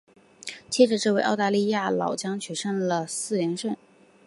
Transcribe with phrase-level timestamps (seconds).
[0.67, 3.77] 接着这位澳大利亚老将取得了四连胜。